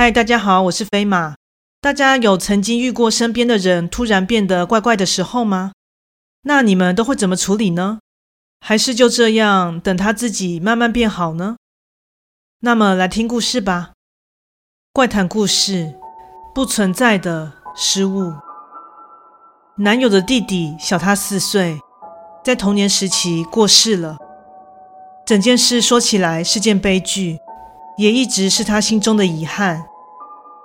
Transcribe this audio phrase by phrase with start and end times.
[0.00, 1.34] 嗨，大家好，我是飞马。
[1.78, 5.72] 大家有曾经遇过身边的人突然变得怪怪的时候吗？
[6.44, 7.98] 那你们都会怎么处理呢？
[8.60, 11.56] 还是就这样等他自己慢慢变好呢？
[12.60, 13.90] 那么来听故事吧。
[14.94, 15.94] 怪谈故事：
[16.54, 18.32] 不存在的失误。
[19.76, 21.78] 男友的弟弟小他四岁，
[22.42, 24.16] 在童年时期过世了。
[25.26, 27.36] 整件事说起来是件悲剧，
[27.98, 29.88] 也一直是他心中的遗憾。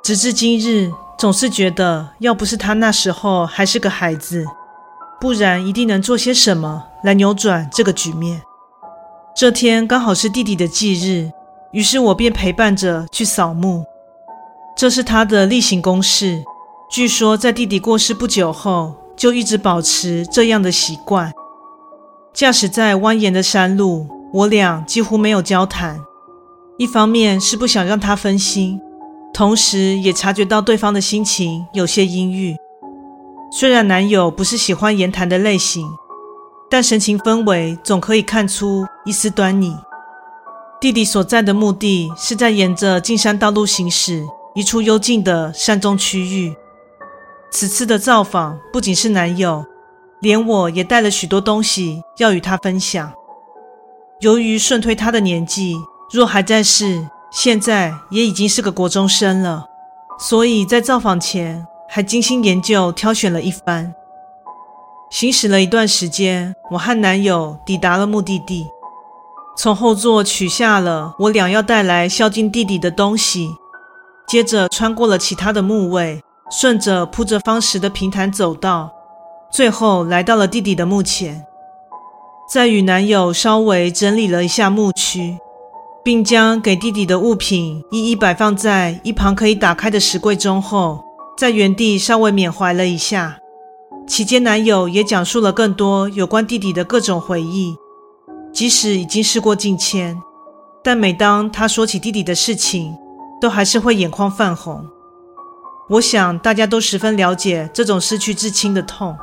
[0.05, 4.45] 直至今日，总是觉得要不是他那时候还是个孩子，
[5.19, 8.39] 不然一定能做些什么来扭转这个局面。
[9.35, 11.31] 这天刚好是弟弟的忌日，
[11.71, 13.83] 于是我便陪伴着去扫墓。
[14.77, 16.43] 这是他的例行公事。
[16.87, 21.33] 据说在弟弟过世不久后，就一直保持这样的习惯。
[22.31, 25.99] 驾驶在蜿蜒的山路，我俩几乎没有交谈。
[26.77, 28.79] 一方面是不想让他分心，
[29.35, 32.55] 同时也察觉到对方的心情有些阴郁。
[33.51, 35.85] 虽然男友不是喜欢言谈的类型，
[36.69, 39.75] 但神情氛围总可以看出一丝端倪。
[40.79, 46.55] 弟弟所在的墓地是在沿着进山道路行驶，一处幽静的山中区域。
[47.51, 49.65] 此次的造访不仅是男友，
[50.21, 53.11] 连我也带了许多东西要与他分享。
[54.21, 55.75] 由于顺推他的年纪，
[56.13, 57.05] 若还在世，
[57.35, 59.65] 现在也已经是个国中生了，
[60.17, 63.93] 所以在造访前还精心研究挑选了一番。
[65.09, 68.65] 行驶了一段时间，我和男友抵达了目的地，
[69.57, 73.49] 从后座取下了我俩要带来孝敬弟弟的东西，
[74.25, 76.21] 接着穿过了其他的墓位。
[76.51, 78.93] 顺着铺着方石的平坦走道，
[79.51, 81.43] 最后来到了弟弟的墓前。
[82.47, 85.39] 在与男友稍微整理了一下墓区，
[86.05, 91.03] 并将给弟弟的物品一一摆放在一旁可以打开的石柜中后，
[91.35, 93.39] 在原地稍微缅怀了一下。
[94.05, 97.75] 期间，男友也讲述了更多有关弟弟的各种回忆。
[98.53, 100.15] 即使已经事过境迁，
[100.83, 102.95] 但每当他说起弟弟的事情，
[103.41, 104.85] 都还是会眼眶泛红。
[105.89, 109.17] 我想大家都十分了解这种失去至亲的痛。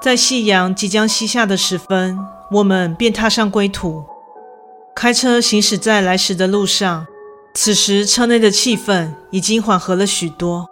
[0.00, 2.18] 在夕阳即将西下的时分，
[2.50, 4.02] 我们便踏上归途，
[4.96, 7.06] 开车行驶在来时的路上。
[7.52, 10.66] 此时车内的气氛已经缓和了许多。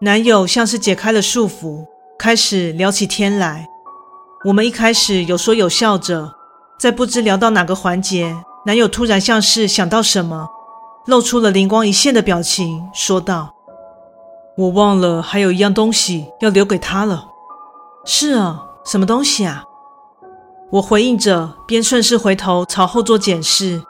[0.00, 1.84] 男友像是解开了束缚，
[2.18, 3.68] 开始聊起天来。
[4.46, 6.32] 我们一开始有说有笑着，
[6.78, 8.34] 在不知聊到哪个环节，
[8.64, 10.48] 男友突然像是想到什么，
[11.04, 13.54] 露出了灵光一现的表情，说道。
[14.56, 17.26] 我忘了还有一样东西要留给他了。
[18.06, 19.64] 是啊，什么东西啊？
[20.72, 23.82] 我回应着，边顺势回头朝后座检视，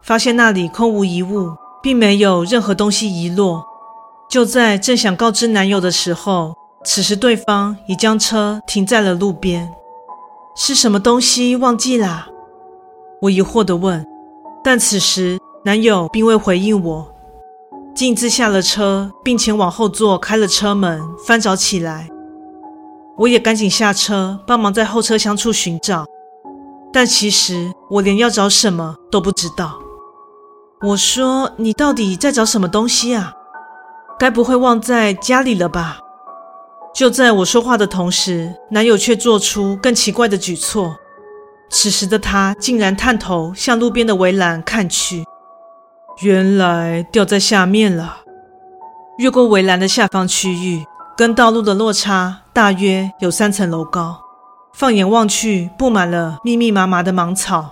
[0.00, 3.62] 发现那里空无一物，并没有任何东西遗落。
[4.26, 9.70] 就在正想告知男友的时候，此时对方已将车停在了路边。
[10.56, 12.26] 是什么东西忘记啦？
[13.20, 14.02] 我疑惑地问。
[14.64, 17.14] 但此时男友并未回应我。
[17.94, 22.08] 径自下了车，并前往后座开了车门，翻找起来。
[23.18, 26.06] 我也赶紧下车，帮忙在后车厢处寻找。
[26.92, 29.78] 但其实我连要找什么都不知道。
[30.82, 33.34] 我说：“你到底在找什么东西啊？
[34.18, 35.98] 该不会忘在家里了吧？”
[36.94, 40.96] 就在我说话的同时，男友却做出更奇怪的举措。
[41.68, 45.24] 此时的他竟然探头向路边的围栏看去。
[46.22, 48.18] 原来掉在下面了。
[49.18, 50.84] 越过围栏的下方区域，
[51.16, 54.18] 跟道路的落差大约有三层楼高。
[54.72, 57.70] 放眼望去，布满了密密麻麻的芒草。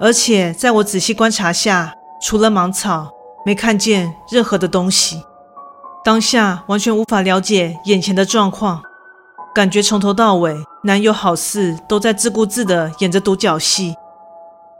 [0.00, 3.10] 而且在我仔细观察下，除了芒草，
[3.44, 5.22] 没看见任何的东西。
[6.04, 8.82] 当下完全无法了解眼前的状况，
[9.54, 13.94] 感觉从头到尾，男友好似都在自顾自地演着独角戏，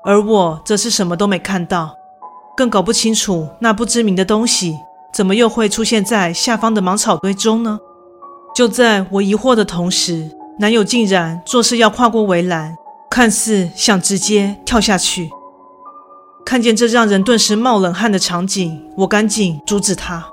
[0.04, 1.94] 而我则是什么都没看到。
[2.56, 4.76] 更搞不清楚那不知名的东西
[5.12, 7.78] 怎么又会出现在下方的芒草堆中呢？
[8.54, 12.76] 就在我疑惑的同时，男友竟然做事要跨过围栏，
[13.10, 15.30] 看似想直接跳下去。
[16.44, 20.26] 看见这让人顿时冒冷汗的场景，我赶紧阻止他：“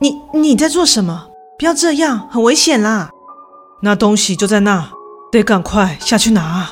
[0.00, 1.26] 你你在做什么？
[1.58, 3.10] 不要这样，很危险啦！
[3.82, 4.90] 那东西就在那，
[5.30, 6.70] 得赶快下去拿。”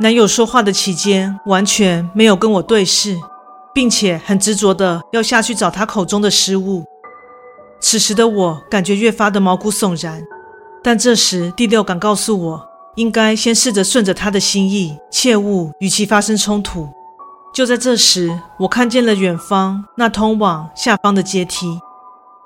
[0.00, 3.18] 男友说话的期间完全没有跟我对视。
[3.74, 6.84] 并且很执着的要下去找他口中的失物。
[7.80, 10.20] 此时的我感觉越发的毛骨悚然，
[10.82, 16.88] 但这时第六感告诉我，应该先试着顺着他的心意，切勿与其发生冲突。
[17.52, 21.80] 就在这时，我看见了远方那通往下方的阶梯。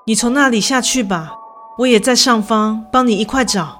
[0.05, 1.33] 你从那里下去吧，
[1.77, 3.79] 我也在上方帮你一块找。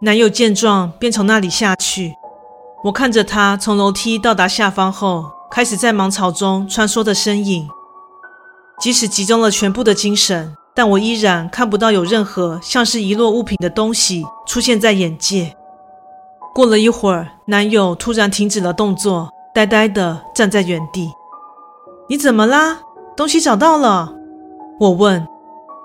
[0.00, 2.14] 男友见状，便从那里下去。
[2.84, 7.68] 我看着他从楼梯到达下方后，开始在芒草中穿梭的身影。
[8.80, 15.54] 即使集中了全部的精神，但我依然看不到有任何像是遗落物品的东西出现在眼界。
[16.54, 19.30] 过了一会儿，男友突然停止了动作。
[19.54, 21.10] 呆呆地站在原地，
[22.08, 22.80] 你怎么啦？
[23.14, 24.14] 东西找到了？
[24.80, 25.28] 我问。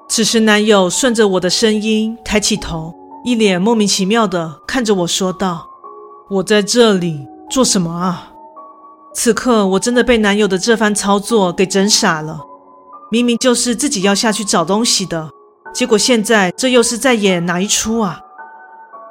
[0.08, 2.96] 此时，男友顺着我的声音抬起头，
[3.26, 5.68] 一脸莫名其妙地看着我说道
[6.32, 8.32] ：“我在这里做什么啊？”
[9.14, 12.40] 此刻，我真的被男友的这番操作给整傻了。
[13.10, 15.30] 明明就是自己要下去找东西的，
[15.74, 18.20] 结果现在这又是在演哪一出啊？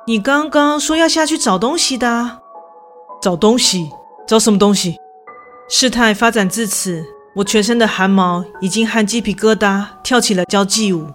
[0.06, 2.38] 你刚刚说要下去找东西的，
[3.20, 3.90] 找东西。
[4.26, 4.96] 找什么东西？
[5.68, 7.04] 事态发展至此，
[7.36, 11.06] 我全身的汗毛已经和鸡皮疙瘩跳起了交际舞。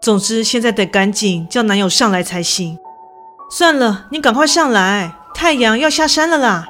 [0.00, 2.78] 总之，现在得赶紧叫男友上来才行。
[3.50, 6.66] 算了，你赶快上来，太阳要下山了啦！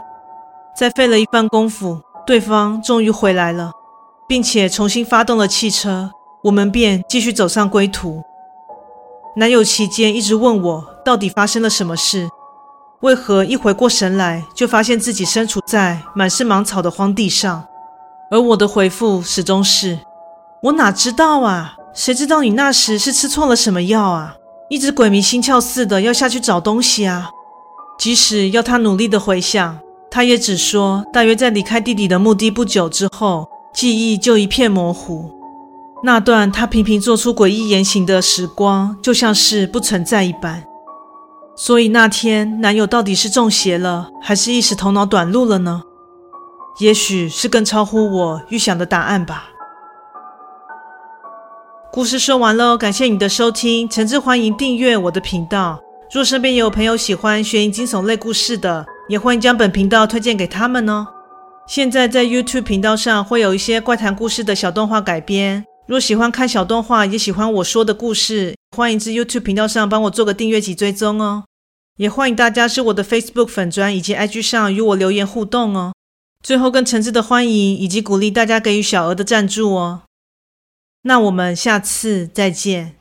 [0.77, 3.71] 再费了一番功夫，对方终于回来了，
[4.29, 6.11] 并且重新发动了汽车，
[6.45, 8.23] 我们便继续走上归途。
[9.37, 12.29] 男友期间一直问我到底发生了什么事。
[13.01, 17.67] 为何一回过神来，就发现自己身处在满是芒草的荒地上？
[18.31, 19.99] 而我的回复始终是：
[20.63, 21.77] 我哪知道啊？
[21.93, 24.35] 谁知道你那时是吃错了什么药啊？
[24.69, 27.31] 一直鬼迷心窍似的要下去找东西啊！
[27.99, 29.79] 即使要他努力的回想，
[30.11, 35.31] 他也只说大约在离开弟弟的墓地不久之后，记忆就一片模糊。
[36.03, 40.65] 那段他频频做出诡异言行的时光，就像是不存在一般。
[41.55, 45.83] 所以那天，男友到底是中邪了，还是一时头脑短路了呢？
[46.79, 49.51] 也许是更超乎我预想的答案吧。
[51.93, 55.79] 故事说完喽，感谢你的收听，诚挚欢迎订阅我的频道。
[56.11, 61.09] 若身边有朋友喜欢悬疑惊悚类故事的，也欢迎将本频道推荐给他们哦。
[61.67, 68.55] 现在在 YouTube 频道上会有一些怪谈故事的小动画改编，若喜欢看小动画，也喜欢我说的故事。
[68.77, 71.45] 欢迎至 YouTube 频道上帮我做个订阅及追踪哦，
[71.97, 75.93] 也欢迎大家至我的 Facebook 粉专以及 IG 上与我留言互动哦。
[76.45, 80.03] 最后更诚挚的欢迎以及鼓励大家给予小额的赞助哦。
[81.03, 82.95] 那我们下次再见。